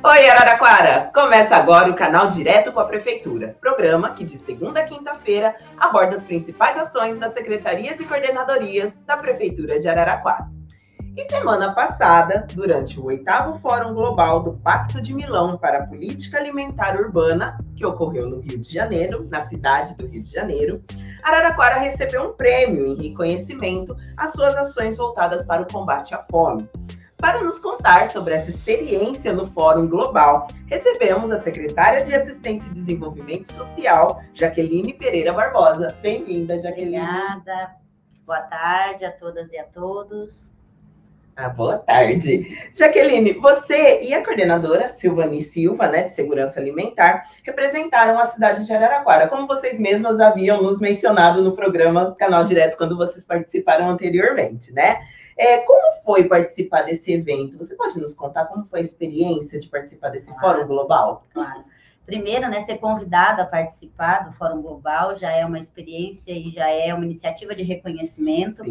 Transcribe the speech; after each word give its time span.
Oi, 0.00 0.28
Araraquara! 0.28 1.10
Começa 1.12 1.56
agora 1.56 1.90
o 1.90 1.94
canal 1.94 2.28
Direto 2.28 2.70
com 2.70 2.78
a 2.78 2.84
Prefeitura, 2.84 3.56
programa 3.60 4.10
que 4.10 4.22
de 4.22 4.38
segunda 4.38 4.78
a 4.78 4.84
quinta-feira 4.84 5.56
aborda 5.76 6.14
as 6.14 6.22
principais 6.22 6.78
ações 6.78 7.18
das 7.18 7.34
secretarias 7.34 7.98
e 7.98 8.04
coordenadorias 8.04 8.96
da 9.04 9.16
Prefeitura 9.16 9.80
de 9.80 9.88
Araraquara. 9.88 10.46
E 11.16 11.24
semana 11.24 11.74
passada, 11.74 12.46
durante 12.54 13.00
o 13.00 13.06
oitavo 13.06 13.58
Fórum 13.58 13.92
Global 13.92 14.40
do 14.40 14.52
Pacto 14.52 15.00
de 15.02 15.12
Milão 15.12 15.58
para 15.58 15.78
a 15.78 15.86
Política 15.88 16.38
Alimentar 16.38 16.96
Urbana, 16.96 17.58
que 17.74 17.84
ocorreu 17.84 18.28
no 18.28 18.38
Rio 18.38 18.56
de 18.56 18.72
Janeiro, 18.72 19.26
na 19.28 19.40
cidade 19.40 19.96
do 19.96 20.06
Rio 20.06 20.22
de 20.22 20.30
Janeiro, 20.30 20.80
Araraquara 21.24 21.80
recebeu 21.80 22.22
um 22.22 22.32
prêmio 22.34 22.86
em 22.86 22.94
reconhecimento 22.94 23.96
às 24.16 24.30
suas 24.30 24.54
ações 24.54 24.96
voltadas 24.96 25.44
para 25.44 25.62
o 25.62 25.72
combate 25.72 26.14
à 26.14 26.24
fome. 26.30 26.70
Para 27.18 27.42
nos 27.42 27.58
contar 27.58 28.12
sobre 28.12 28.34
essa 28.34 28.48
experiência 28.48 29.32
no 29.32 29.44
Fórum 29.44 29.88
Global, 29.88 30.46
recebemos 30.66 31.32
a 31.32 31.42
secretária 31.42 32.04
de 32.04 32.14
Assistência 32.14 32.68
e 32.70 32.74
Desenvolvimento 32.74 33.52
Social, 33.52 34.22
Jaqueline 34.34 34.94
Pereira 34.94 35.32
Barbosa. 35.32 35.88
Bem-vinda, 36.00 36.60
Jaqueline. 36.60 36.98
Obrigada. 36.98 37.74
Boa 38.24 38.42
tarde 38.42 39.04
a 39.04 39.10
todas 39.10 39.50
e 39.50 39.58
a 39.58 39.64
todos. 39.64 40.54
Ah, 41.40 41.48
boa 41.48 41.78
tarde. 41.78 42.58
Jaqueline, 42.74 43.34
você 43.34 44.02
e 44.02 44.12
a 44.12 44.24
coordenadora 44.24 44.88
Silvani 44.88 45.40
Silva, 45.40 45.86
né, 45.86 46.08
de 46.08 46.14
Segurança 46.16 46.58
Alimentar, 46.58 47.30
representaram 47.44 48.18
a 48.18 48.26
cidade 48.26 48.66
de 48.66 48.72
Araraquara, 48.72 49.28
como 49.28 49.46
vocês 49.46 49.78
mesmas 49.78 50.18
haviam 50.18 50.60
nos 50.60 50.80
mencionado 50.80 51.40
no 51.40 51.54
programa 51.54 52.12
Canal 52.18 52.42
Direto, 52.42 52.76
quando 52.76 52.96
vocês 52.96 53.24
participaram 53.24 53.88
anteriormente, 53.88 54.72
né? 54.72 54.98
É, 55.36 55.58
como 55.58 56.02
foi 56.02 56.24
participar 56.24 56.82
desse 56.82 57.12
evento? 57.12 57.56
Você 57.56 57.76
pode 57.76 58.00
nos 58.00 58.14
contar 58.14 58.46
como 58.46 58.66
foi 58.66 58.80
a 58.80 58.82
experiência 58.82 59.60
de 59.60 59.68
participar 59.68 60.08
desse 60.08 60.34
claro, 60.34 60.40
Fórum 60.40 60.66
Global? 60.66 61.24
Claro. 61.32 61.62
Primeiro, 62.08 62.48
né, 62.48 62.62
ser 62.62 62.78
convidada 62.78 63.42
a 63.42 63.46
participar 63.46 64.24
do 64.24 64.32
Fórum 64.32 64.62
Global 64.62 65.14
já 65.14 65.30
é 65.30 65.44
uma 65.44 65.58
experiência 65.58 66.32
e 66.32 66.48
já 66.48 66.66
é 66.66 66.94
uma 66.94 67.04
iniciativa 67.04 67.54
de 67.54 67.62
reconhecimento 67.62 68.62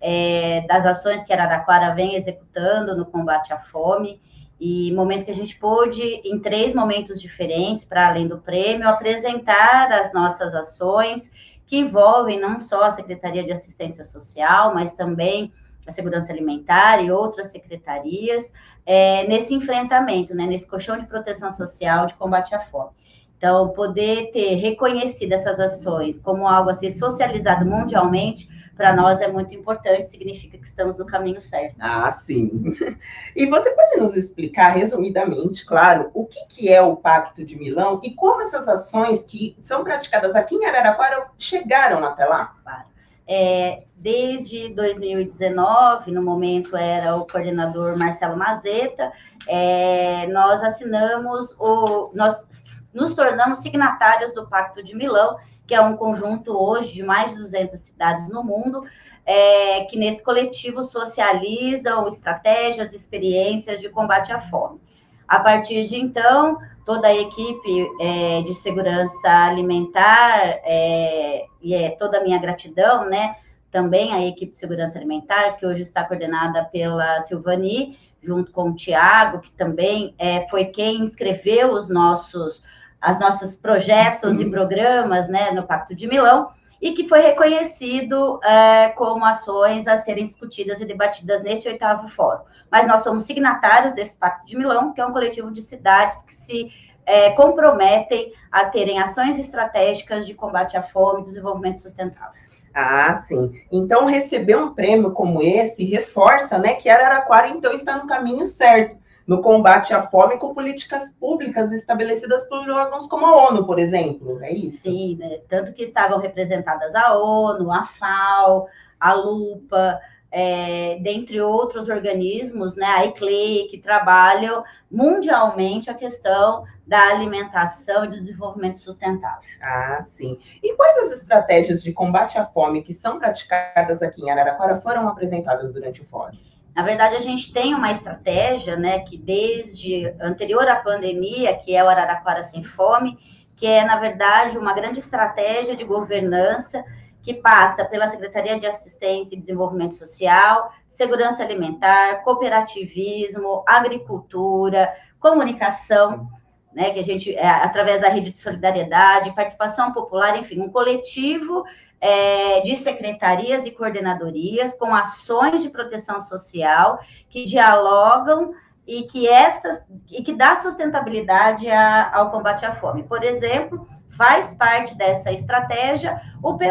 é, 0.00 0.62
das 0.62 0.86
ações 0.86 1.22
que 1.22 1.30
a 1.30 1.36
Araraquara 1.36 1.94
vem 1.94 2.14
executando 2.14 2.96
no 2.96 3.04
combate 3.04 3.52
à 3.52 3.58
fome. 3.58 4.18
E 4.58 4.90
momento 4.94 5.26
que 5.26 5.30
a 5.30 5.34
gente 5.34 5.54
pôde, 5.58 6.02
em 6.02 6.38
três 6.38 6.72
momentos 6.72 7.20
diferentes, 7.20 7.84
para 7.84 8.08
além 8.08 8.26
do 8.26 8.38
prêmio, 8.38 8.88
apresentar 8.88 9.92
as 9.92 10.14
nossas 10.14 10.54
ações 10.54 11.30
que 11.66 11.76
envolvem 11.76 12.40
não 12.40 12.58
só 12.58 12.84
a 12.84 12.90
Secretaria 12.90 13.44
de 13.44 13.52
Assistência 13.52 14.02
Social, 14.02 14.72
mas 14.72 14.94
também 14.94 15.52
a 15.88 15.92
Segurança 15.92 16.32
Alimentar 16.32 17.02
e 17.02 17.10
outras 17.10 17.48
secretarias 17.48 18.52
é, 18.84 19.26
nesse 19.26 19.54
enfrentamento, 19.54 20.34
né, 20.34 20.46
nesse 20.46 20.66
colchão 20.66 20.96
de 20.96 21.06
proteção 21.06 21.50
social 21.50 22.06
de 22.06 22.14
combate 22.14 22.54
à 22.54 22.60
fome. 22.60 22.90
Então, 23.36 23.68
poder 23.68 24.32
ter 24.32 24.56
reconhecido 24.56 25.32
essas 25.32 25.60
ações 25.60 26.20
como 26.20 26.46
algo 26.46 26.70
a 26.70 26.74
ser 26.74 26.90
socializado 26.90 27.64
mundialmente, 27.64 28.48
para 28.76 28.94
nós 28.94 29.20
é 29.20 29.26
muito 29.26 29.52
importante, 29.54 30.08
significa 30.08 30.56
que 30.56 30.66
estamos 30.66 30.98
no 30.98 31.06
caminho 31.06 31.40
certo. 31.40 31.74
Ah, 31.80 32.10
sim. 32.10 32.76
E 33.34 33.46
você 33.46 33.70
pode 33.70 33.96
nos 33.98 34.16
explicar, 34.16 34.70
resumidamente, 34.70 35.66
claro, 35.66 36.10
o 36.14 36.24
que, 36.24 36.46
que 36.48 36.72
é 36.72 36.80
o 36.80 36.96
Pacto 36.96 37.44
de 37.44 37.56
Milão 37.56 38.00
e 38.02 38.14
como 38.14 38.42
essas 38.42 38.68
ações 38.68 39.22
que 39.22 39.56
são 39.60 39.82
praticadas 39.82 40.34
aqui 40.34 40.54
em 40.54 40.64
Araraquara 40.64 41.28
chegaram 41.38 42.04
até 42.04 42.24
lá? 42.24 42.56
Claro. 42.62 42.87
É, 43.30 43.84
desde 43.94 44.74
2019, 44.74 46.10
no 46.10 46.22
momento 46.22 46.74
era 46.74 47.14
o 47.14 47.26
coordenador 47.26 47.98
Marcelo 47.98 48.38
Mazeta, 48.38 49.12
é, 49.46 50.26
nós 50.28 50.62
assinamos 50.62 51.54
o. 51.58 52.10
Nós 52.14 52.48
nos 52.94 53.14
tornamos 53.14 53.58
signatários 53.58 54.34
do 54.34 54.48
Pacto 54.48 54.82
de 54.82 54.96
Milão, 54.96 55.36
que 55.66 55.74
é 55.74 55.80
um 55.80 55.96
conjunto 55.96 56.52
hoje 56.52 56.94
de 56.94 57.02
mais 57.02 57.32
de 57.32 57.38
200 57.38 57.78
cidades 57.80 58.30
no 58.30 58.42
mundo, 58.42 58.82
é, 59.26 59.84
que 59.84 59.98
nesse 59.98 60.24
coletivo 60.24 60.82
socializam 60.82 62.08
estratégias, 62.08 62.94
experiências 62.94 63.78
de 63.78 63.90
combate 63.90 64.32
à 64.32 64.40
fome. 64.40 64.80
A 65.28 65.40
partir 65.40 65.86
de 65.86 65.96
então, 65.96 66.58
toda 66.86 67.08
a 67.08 67.14
equipe 67.14 67.86
é, 68.00 68.40
de 68.40 68.54
segurança 68.54 69.28
alimentar, 69.28 70.40
é, 70.64 71.44
e 71.60 71.74
é 71.74 71.90
toda 71.90 72.18
a 72.18 72.22
minha 72.22 72.38
gratidão, 72.38 73.04
né? 73.04 73.36
Também 73.70 74.14
a 74.14 74.26
equipe 74.26 74.52
de 74.52 74.58
segurança 74.58 74.98
alimentar, 74.98 75.52
que 75.58 75.66
hoje 75.66 75.82
está 75.82 76.02
coordenada 76.02 76.64
pela 76.64 77.22
Silvani, 77.24 77.98
junto 78.22 78.50
com 78.50 78.70
o 78.70 78.74
Tiago, 78.74 79.40
que 79.40 79.50
também 79.50 80.14
é, 80.18 80.48
foi 80.48 80.64
quem 80.64 81.04
escreveu 81.04 81.72
os 81.72 81.90
nossos, 81.90 82.62
as 82.98 83.20
nossos 83.20 83.54
projetos 83.54 84.40
e 84.40 84.50
programas 84.50 85.28
né, 85.28 85.50
no 85.50 85.64
Pacto 85.64 85.94
de 85.94 86.06
Milão, 86.06 86.48
e 86.80 86.92
que 86.92 87.08
foi 87.08 87.20
reconhecido 87.20 88.40
é, 88.42 88.90
como 88.90 89.24
ações 89.24 89.86
a 89.86 89.96
serem 89.96 90.26
discutidas 90.26 90.80
e 90.80 90.84
debatidas 90.84 91.42
nesse 91.42 91.68
oitavo 91.68 92.08
fórum. 92.08 92.42
Mas 92.70 92.86
nós 92.86 93.02
somos 93.02 93.24
signatários 93.24 93.94
desse 93.94 94.16
Pacto 94.16 94.46
de 94.46 94.56
Milão, 94.56 94.92
que 94.92 95.00
é 95.00 95.06
um 95.06 95.12
coletivo 95.12 95.50
de 95.50 95.62
cidades 95.62 96.22
que 96.22 96.34
se 96.34 96.70
é, 97.04 97.30
comprometem 97.30 98.32
a 98.52 98.66
terem 98.66 99.00
ações 99.00 99.38
estratégicas 99.38 100.26
de 100.26 100.34
combate 100.34 100.76
à 100.76 100.82
fome 100.82 101.22
e 101.22 101.24
desenvolvimento 101.24 101.78
sustentável. 101.78 102.38
Ah, 102.74 103.16
sim. 103.26 103.60
Então, 103.72 104.06
receber 104.06 104.56
um 104.56 104.74
prêmio 104.74 105.10
como 105.12 105.42
esse 105.42 105.84
reforça 105.84 106.58
né, 106.58 106.74
que 106.74 106.88
Araraquara, 106.88 107.48
então, 107.48 107.72
está 107.72 107.96
no 107.96 108.06
caminho 108.06 108.44
certo 108.44 108.96
no 109.28 109.42
combate 109.42 109.92
à 109.92 110.02
fome 110.08 110.38
com 110.38 110.54
políticas 110.54 111.10
públicas 111.12 111.70
estabelecidas 111.70 112.44
por 112.44 112.68
órgãos 112.70 113.06
como 113.06 113.26
a 113.26 113.48
ONU, 113.48 113.66
por 113.66 113.78
exemplo, 113.78 114.42
é 114.42 114.50
isso? 114.50 114.84
Sim, 114.84 115.16
né? 115.16 115.40
tanto 115.46 115.74
que 115.74 115.82
estavam 115.82 116.18
representadas 116.18 116.94
a 116.94 117.14
ONU, 117.14 117.70
a 117.70 117.84
FAO, 117.84 118.68
a 118.98 119.12
LUPA, 119.12 120.00
é, 120.32 120.98
dentre 121.02 121.42
outros 121.42 121.90
organismos, 121.90 122.74
né, 122.76 122.86
a 122.86 123.04
ICLEI, 123.04 123.68
que 123.68 123.78
trabalham 123.78 124.64
mundialmente 124.90 125.90
a 125.90 125.94
questão 125.94 126.64
da 126.86 127.08
alimentação 127.08 128.06
e 128.06 128.08
do 128.08 128.20
desenvolvimento 128.20 128.78
sustentável. 128.78 129.46
Ah, 129.60 130.00
sim. 130.06 130.38
E 130.62 130.74
quais 130.74 130.98
as 131.04 131.20
estratégias 131.20 131.82
de 131.82 131.92
combate 131.92 132.38
à 132.38 132.46
fome 132.46 132.82
que 132.82 132.94
são 132.94 133.18
praticadas 133.18 134.00
aqui 134.02 134.22
em 134.22 134.30
Araraquara 134.30 134.80
foram 134.80 135.06
apresentadas 135.06 135.70
durante 135.70 136.00
o 136.00 136.06
fórum? 136.06 136.47
Na 136.78 136.84
verdade, 136.84 137.16
a 137.16 137.20
gente 137.20 137.52
tem 137.52 137.74
uma 137.74 137.90
estratégia, 137.90 138.76
né, 138.76 139.00
que 139.00 139.18
desde 139.18 140.14
anterior 140.20 140.68
à 140.68 140.76
pandemia, 140.76 141.56
que 141.56 141.74
é 141.74 141.82
o 141.82 141.88
Araraquara 141.88 142.44
Sem 142.44 142.62
Fome, 142.62 143.18
que 143.56 143.66
é, 143.66 143.84
na 143.84 143.98
verdade, 143.98 144.56
uma 144.56 144.72
grande 144.72 145.00
estratégia 145.00 145.74
de 145.74 145.82
governança 145.82 146.84
que 147.20 147.34
passa 147.34 147.84
pela 147.84 148.06
Secretaria 148.06 148.60
de 148.60 148.66
Assistência 148.68 149.34
e 149.34 149.40
Desenvolvimento 149.40 149.96
Social, 149.96 150.72
Segurança 150.86 151.42
Alimentar, 151.42 152.22
Cooperativismo, 152.22 153.64
Agricultura, 153.66 154.94
Comunicação, 155.18 156.28
né, 156.72 156.90
que 156.90 157.00
a 157.00 157.04
gente, 157.04 157.34
é, 157.34 157.48
através 157.48 158.00
da 158.00 158.08
rede 158.08 158.30
de 158.30 158.38
solidariedade, 158.38 159.34
participação 159.34 159.92
popular, 159.92 160.38
enfim, 160.38 160.60
um 160.60 160.70
coletivo 160.70 161.64
é, 162.00 162.60
de 162.60 162.76
secretarias 162.76 163.66
e 163.66 163.70
coordenadorias 163.70 164.76
com 164.76 164.94
ações 164.94 165.62
de 165.62 165.70
proteção 165.70 166.20
social 166.20 167.00
que 167.28 167.44
dialogam 167.44 168.52
e 168.86 169.02
que 169.02 169.28
essas 169.28 169.84
e 170.10 170.22
que 170.22 170.32
dá 170.32 170.56
sustentabilidade 170.56 171.68
a, 171.68 172.14
ao 172.14 172.30
combate 172.30 172.64
à 172.64 172.72
fome. 172.72 173.02
Por 173.02 173.22
exemplo, 173.22 173.86
faz 174.16 174.54
parte 174.54 174.96
dessa 174.96 175.32
estratégia 175.32 176.20
o 176.42 176.56
P+, 176.56 176.70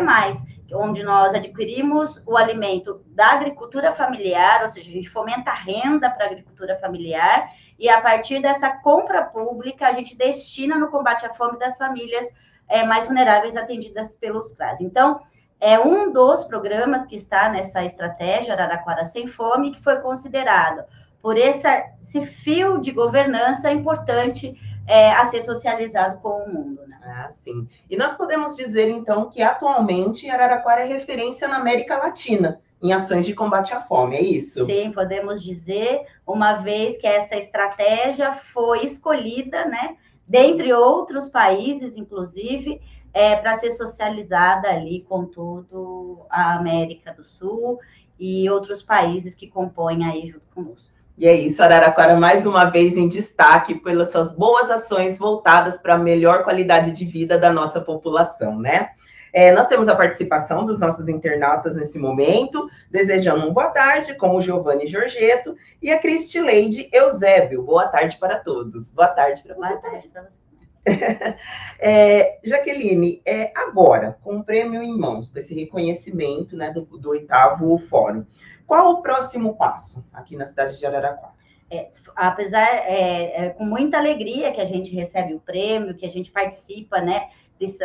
onde 0.74 1.04
nós 1.04 1.34
adquirimos 1.34 2.22
o 2.26 2.36
alimento 2.36 3.02
da 3.08 3.32
agricultura 3.32 3.94
familiar, 3.94 4.64
ou 4.64 4.70
seja, 4.70 4.90
a 4.90 4.94
gente 4.94 5.10
fomenta 5.10 5.52
a 5.52 5.56
renda 5.56 6.10
para 6.10 6.26
a 6.26 6.28
agricultura 6.28 6.78
familiar, 6.78 7.50
e 7.80 7.90
a 7.90 8.02
partir 8.02 8.42
dessa 8.42 8.70
compra 8.70 9.24
pública, 9.24 9.88
a 9.88 9.94
gente 9.94 10.16
destina 10.16 10.78
no 10.78 10.90
combate 10.90 11.26
à 11.26 11.34
fome 11.34 11.60
das 11.60 11.78
famílias 11.78 12.28
é, 12.68 12.84
mais 12.84 13.06
vulneráveis 13.06 13.56
atendidas 13.56 14.16
pelos 14.16 14.54
CRAS. 14.54 14.82
Então, 14.82 15.22
é 15.60 15.80
um 15.80 16.12
dos 16.12 16.44
programas 16.44 17.06
que 17.06 17.16
está 17.16 17.50
nessa 17.50 17.84
estratégia 17.84 18.54
Araraquara 18.54 19.06
Sem 19.06 19.28
Fome, 19.28 19.72
que 19.72 19.82
foi 19.82 19.98
considerado 19.98 20.84
por 21.22 21.38
esse, 21.38 21.68
esse 22.04 22.26
fio 22.26 22.80
de 22.80 22.92
governança 22.92 23.72
importante 23.72 24.56
é, 24.88 25.12
a 25.12 25.26
ser 25.26 25.42
socializado 25.42 26.20
com 26.20 26.30
o 26.30 26.54
mundo. 26.54 26.82
Né? 26.88 26.98
Ah, 27.04 27.30
sim. 27.30 27.68
E 27.90 27.98
nós 27.98 28.16
podemos 28.16 28.56
dizer, 28.56 28.90
então, 28.90 29.30
que 29.30 29.42
atualmente 29.42 30.30
Araraquara 30.30 30.82
é 30.82 30.86
referência 30.86 31.48
na 31.48 31.58
América 31.58 31.98
Latina 31.98 32.60
em 32.82 32.94
ações 32.94 33.26
de 33.26 33.34
combate 33.34 33.74
à 33.74 33.82
fome, 33.82 34.16
é 34.16 34.22
isso? 34.22 34.66
Sim, 34.66 34.92
podemos 34.92 35.44
dizer, 35.44 36.06
uma 36.26 36.56
vez 36.56 36.98
que 36.98 37.08
essa 37.08 37.36
estratégia 37.36 38.34
foi 38.54 38.86
escolhida, 38.86 39.66
né, 39.66 39.96
dentre 40.28 40.74
outros 40.74 41.30
países, 41.30 41.98
inclusive, 41.98 42.80
é, 43.14 43.36
para 43.36 43.56
ser 43.56 43.72
socializada 43.72 44.70
ali 44.70 45.06
com 45.08 45.26
toda 45.26 46.26
a 46.30 46.56
América 46.56 47.14
do 47.14 47.24
Sul 47.24 47.80
e 48.20 48.50
outros 48.50 48.84
países 48.84 49.34
que 49.34 49.48
compõem 49.48 50.06
aí 50.06 50.28
junto 50.28 50.46
conosco. 50.54 50.96
E 51.18 51.28
é 51.28 51.36
isso, 51.36 51.64
Araraquara 51.64 52.16
mais 52.16 52.46
uma 52.46 52.66
vez 52.66 52.96
em 52.96 53.08
destaque 53.08 53.74
pelas 53.74 54.12
suas 54.12 54.32
boas 54.36 54.70
ações 54.70 55.18
voltadas 55.18 55.76
para 55.76 55.96
a 55.96 55.98
melhor 55.98 56.44
qualidade 56.44 56.92
de 56.92 57.06
vida 57.06 57.40
da 57.40 57.52
nossa 57.52 57.82
população, 57.82 58.60
né? 58.60 58.92
É, 59.34 59.52
nós 59.52 59.68
temos 59.68 59.88
a 59.88 59.96
participação 59.96 60.66
dos 60.66 60.80
nossos 60.80 61.08
internautas 61.08 61.76
nesse 61.76 62.00
momento, 62.00 62.70
desejando 62.90 63.48
um 63.48 63.54
boa 63.54 63.70
tarde, 63.70 64.16
como 64.16 64.38
o 64.38 64.42
Giovanni 64.42 64.88
Giorgetto 64.88 65.56
e 65.82 65.92
a 65.92 66.00
Cristileide 66.00 66.90
Eusébio. 66.92 67.64
Boa 67.64 67.88
tarde 67.88 68.18
para 68.18 68.38
todos. 68.40 68.92
Boa 68.92 69.10
tarde 69.10 69.44
para 69.44 69.56
você. 69.56 69.68
Boa 69.68 69.82
tarde 69.82 70.08
para 70.10 70.22
você. 70.24 70.48
é, 71.80 72.40
Jaqueline, 72.44 73.22
é, 73.26 73.52
agora, 73.56 74.18
com 74.24 74.38
o 74.38 74.44
prêmio 74.44 74.82
em 74.82 74.98
mãos, 74.98 75.32
com 75.32 75.40
esse 75.40 75.54
reconhecimento 75.54 76.56
né, 76.56 76.72
do, 76.72 76.82
do 76.82 77.10
oitavo 77.10 77.78
fórum, 77.78 78.26
qual 78.66 78.92
o 78.92 79.02
próximo 79.02 79.56
passo 79.58 80.06
aqui 80.14 80.36
na 80.36 80.46
cidade 80.46 80.78
de 80.78 80.86
Araraquara? 80.86 81.37
É, 81.70 81.90
apesar, 82.16 82.66
é, 82.66 83.46
é, 83.46 83.50
com 83.50 83.66
muita 83.66 83.98
alegria 83.98 84.54
que 84.54 84.62
a 84.62 84.66
gente 84.66 84.96
recebe 84.96 85.34
o 85.34 85.40
prêmio, 85.40 85.96
que 85.96 86.06
a 86.06 86.10
gente 86.10 86.32
participa, 86.32 87.02
né, 87.02 87.30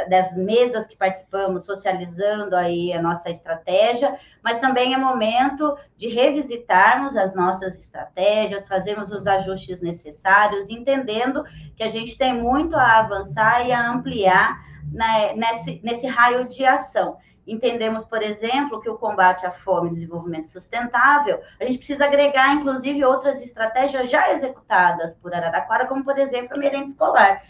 das 0.09 0.37
mesas 0.37 0.87
que 0.87 0.97
participamos, 0.97 1.65
socializando 1.65 2.55
aí 2.55 2.93
a 2.93 3.01
nossa 3.01 3.31
estratégia, 3.31 4.17
mas 4.43 4.61
também 4.61 4.93
é 4.93 4.99
momento 4.99 5.77
de 5.97 6.09
revisitarmos 6.09 7.17
as 7.17 7.35
nossas 7.35 7.79
estratégias, 7.79 8.69
fazermos 8.69 9.11
os 9.11 9.27
ajustes 9.27 9.81
necessários, 9.81 10.69
entendendo 10.69 11.43
que 11.75 11.83
a 11.83 11.89
gente 11.89 12.19
tem 12.19 12.35
muito 12.35 12.77
a 12.77 12.99
avançar 12.99 13.67
e 13.67 13.73
a 13.73 13.91
ampliar 13.91 14.61
né, 14.93 15.35
nesse, 15.35 15.81
nesse 15.83 16.07
raio 16.07 16.47
de 16.49 16.65
ação 16.67 17.17
entendemos, 17.47 18.05
por 18.05 18.23
exemplo, 18.23 18.81
que 18.81 18.89
o 18.89 18.97
combate 18.97 19.45
à 19.45 19.51
fome 19.51 19.91
e 19.91 19.93
desenvolvimento 19.93 20.49
sustentável, 20.49 21.41
a 21.61 21.65
gente 21.65 21.79
precisa 21.79 22.05
agregar, 22.05 22.55
inclusive, 22.55 23.05
outras 23.05 23.43
estratégias 23.43 24.09
já 24.09 24.31
executadas 24.33 25.15
por 25.15 25.35
Araraquara, 25.35 25.87
como, 25.87 26.05
por 26.05 26.19
exemplo, 26.19 26.55
a 26.55 26.59
merenda 26.59 26.85
escolar. 26.85 27.43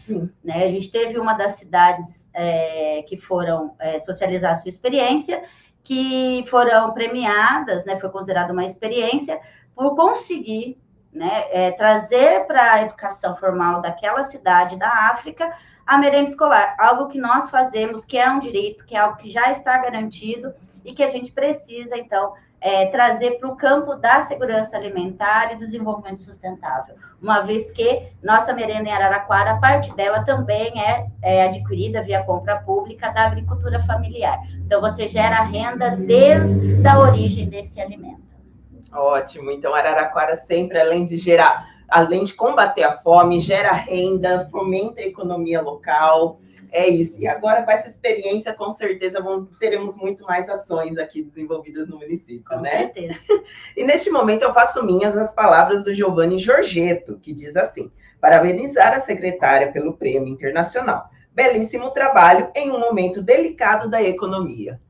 Né? 0.43 0.65
A 0.65 0.69
gente 0.69 0.91
teve 0.91 1.19
uma 1.19 1.35
das 1.35 1.55
cidades 1.55 2.27
é, 2.33 3.05
que 3.07 3.17
foram 3.17 3.75
é, 3.79 3.99
socializar 3.99 4.53
a 4.53 4.55
sua 4.55 4.71
experiência, 4.71 5.43
que 5.83 6.45
foram 6.49 6.93
premiadas, 6.93 7.85
né, 7.85 7.99
foi 7.99 8.09
considerada 8.09 8.53
uma 8.53 8.65
experiência, 8.65 9.41
por 9.75 9.97
conseguir 9.97 10.81
né, 11.13 11.45
é, 11.51 11.71
trazer 11.73 12.47
para 12.47 12.73
a 12.73 12.83
educação 12.83 13.37
formal 13.37 13.83
daquela 13.83 14.25
cidade 14.25 14.79
da 14.79 14.89
África 15.11 15.53
a 15.87 15.99
merenda 15.99 16.31
escolar, 16.31 16.77
algo 16.79 17.09
que 17.09 17.19
nós 17.19 17.51
fazemos, 17.51 18.05
que 18.05 18.19
é 18.19 18.31
um 18.31 18.39
direito, 18.39 18.85
que 18.87 18.95
é 18.95 18.99
algo 18.99 19.17
que 19.17 19.31
já 19.31 19.51
está 19.51 19.79
garantido 19.79 20.55
e 20.85 20.93
que 20.93 21.03
a 21.03 21.09
gente 21.09 21.33
precisa, 21.33 21.97
então, 21.97 22.33
é, 22.61 22.87
trazer 22.87 23.39
para 23.39 23.49
o 23.49 23.57
campo 23.57 23.97
da 23.97 24.23
segurança 24.23 24.77
alimentar 24.77 25.53
e 25.53 25.57
do 25.57 25.65
desenvolvimento 25.65 26.21
sustentável, 26.21 26.95
uma 27.21 27.41
vez 27.41 27.71
que 27.73 28.09
nossa 28.23 28.53
merenda 28.53 28.89
em 28.89 28.93
Araraquara, 28.93 29.59
parte 29.59 29.95
dela 29.95 30.25
também 30.25 30.81
é, 30.81 31.09
é 31.21 31.45
adquirida 31.45 32.03
via 32.03 32.23
compra 32.23 32.59
pública 32.59 33.11
da 33.11 33.27
agricultura 33.27 33.83
familiar. 33.83 34.39
Então, 34.65 34.81
você 34.81 35.09
gera 35.09 35.43
renda 35.43 35.91
desde 35.97 36.87
a 36.87 36.99
origem 36.99 37.49
desse 37.49 37.81
alimento. 37.81 38.23
Ótimo. 38.93 39.51
Então, 39.51 39.75
Araraquara 39.75 40.37
sempre, 40.37 40.79
além 40.79 41.07
de 41.07 41.17
gerar 41.17 41.72
além 41.93 42.25
de 42.25 42.33
combater 42.33 42.83
a 42.83 42.97
fome, 42.97 43.39
gera 43.39 43.73
renda, 43.73 44.49
fomenta 44.51 45.03
a 45.03 45.07
economia 45.07 45.61
local. 45.61 46.41
É 46.73 46.89
isso. 46.89 47.21
E 47.21 47.29
agora, 47.29 47.63
com 47.63 47.71
essa 47.71 47.91
experiência, 47.91 48.55
com 48.55 48.71
certeza 48.71 49.23
teremos 49.61 49.95
muito 49.99 50.25
mais 50.25 50.49
ações 50.49 50.97
aqui 50.97 51.23
desenvolvidas 51.23 51.87
no 51.87 51.99
município, 51.99 52.43
com 52.49 52.61
né? 52.61 52.71
certeza. 52.71 53.19
E 53.77 53.85
neste 53.85 54.11
momento 54.11 54.43
eu 54.43 54.55
faço 54.55 54.85
minhas 54.85 55.17
as 55.17 55.35
palavras 55.35 55.85
do 55.85 55.93
Giovanni 55.93 56.39
Giorgetto, 56.39 57.19
que 57.19 57.35
diz 57.35 57.57
assim: 57.57 57.93
parabenizar 58.19 58.95
a 58.95 59.01
secretária 59.01 59.71
pelo 59.71 59.93
prêmio 59.99 60.33
internacional. 60.33 61.11
Belíssimo 61.31 61.91
trabalho 61.91 62.51
em 62.55 62.71
um 62.71 62.81
momento 62.81 63.23
delicado 63.23 63.89
da 63.89 64.03
economia. 64.03 64.81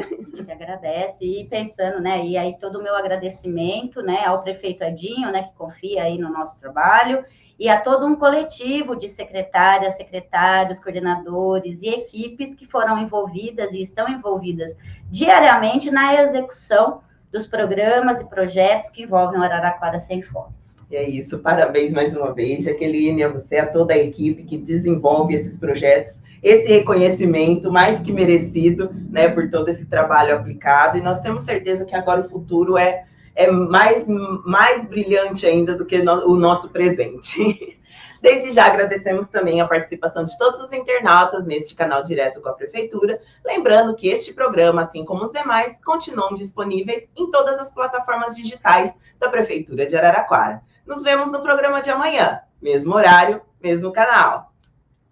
A 0.32 0.36
gente 0.36 0.50
agradece 0.50 1.24
e 1.24 1.44
pensando, 1.46 2.00
né? 2.00 2.24
E 2.24 2.36
aí 2.36 2.56
todo 2.58 2.78
o 2.78 2.82
meu 2.82 2.96
agradecimento, 2.96 4.02
né, 4.02 4.24
ao 4.24 4.42
prefeito 4.42 4.82
Edinho, 4.82 5.30
né, 5.30 5.44
que 5.44 5.54
confia 5.54 6.04
aí 6.04 6.18
no 6.18 6.30
nosso 6.30 6.58
trabalho, 6.60 7.24
e 7.58 7.68
a 7.68 7.78
todo 7.78 8.06
um 8.06 8.16
coletivo 8.16 8.96
de 8.96 9.08
secretárias, 9.08 9.96
secretários, 9.96 10.80
coordenadores 10.80 11.82
e 11.82 11.88
equipes 11.88 12.54
que 12.54 12.66
foram 12.66 12.98
envolvidas 12.98 13.72
e 13.72 13.82
estão 13.82 14.08
envolvidas 14.08 14.74
diariamente 15.10 15.90
na 15.90 16.22
execução 16.22 17.02
dos 17.30 17.46
programas 17.46 18.20
e 18.20 18.28
projetos 18.28 18.88
que 18.90 19.02
envolvem 19.02 19.38
o 19.38 19.42
Araraquara 19.42 20.00
Sem 20.00 20.22
Fome. 20.22 20.54
E 20.90 20.96
é 20.96 21.08
isso, 21.08 21.38
parabéns 21.38 21.92
mais 21.92 22.16
uma 22.16 22.32
vez, 22.34 22.64
Jaqueline, 22.64 23.22
a 23.22 23.28
você, 23.28 23.58
a 23.58 23.66
toda 23.66 23.94
a 23.94 23.98
equipe 23.98 24.42
que 24.42 24.58
desenvolve 24.58 25.34
esses 25.34 25.58
projetos 25.58 26.22
esse 26.42 26.68
reconhecimento 26.68 27.70
mais 27.70 28.00
que 28.00 28.12
merecido, 28.12 28.90
né, 29.10 29.28
por 29.28 29.50
todo 29.50 29.68
esse 29.68 29.86
trabalho 29.86 30.36
aplicado. 30.36 30.96
E 30.96 31.02
nós 31.02 31.20
temos 31.20 31.42
certeza 31.42 31.84
que 31.84 31.94
agora 31.94 32.22
o 32.22 32.28
futuro 32.28 32.78
é, 32.78 33.04
é 33.34 33.50
mais, 33.50 34.06
mais 34.08 34.84
brilhante 34.84 35.46
ainda 35.46 35.74
do 35.74 35.84
que 35.84 36.02
no, 36.02 36.30
o 36.30 36.36
nosso 36.36 36.70
presente. 36.70 37.78
Desde 38.20 38.52
já 38.52 38.66
agradecemos 38.66 39.28
também 39.28 39.60
a 39.62 39.66
participação 39.66 40.24
de 40.24 40.36
todos 40.36 40.60
os 40.60 40.72
internautas 40.72 41.44
neste 41.46 41.74
canal 41.74 42.02
direto 42.04 42.40
com 42.42 42.50
a 42.50 42.52
Prefeitura. 42.52 43.18
Lembrando 43.44 43.94
que 43.94 44.08
este 44.08 44.34
programa, 44.34 44.82
assim 44.82 45.06
como 45.06 45.24
os 45.24 45.32
demais, 45.32 45.80
continuam 45.82 46.34
disponíveis 46.34 47.08
em 47.16 47.30
todas 47.30 47.58
as 47.58 47.72
plataformas 47.72 48.36
digitais 48.36 48.92
da 49.18 49.30
Prefeitura 49.30 49.86
de 49.86 49.96
Araraquara. 49.96 50.60
Nos 50.86 51.02
vemos 51.02 51.32
no 51.32 51.40
programa 51.40 51.80
de 51.80 51.88
amanhã, 51.88 52.40
mesmo 52.60 52.94
horário, 52.94 53.40
mesmo 53.62 53.90
canal. 53.90 54.52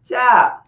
Tchau! 0.02 0.67